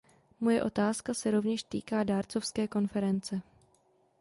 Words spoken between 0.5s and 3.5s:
otázka se rovněž týká dárcovské konference.